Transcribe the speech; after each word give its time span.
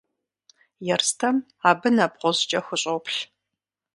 Ерстэм 0.93 1.35
абы 1.69 1.89
нэбгъузкӏэ 1.95 2.59
хущӏоплъ. 2.65 3.19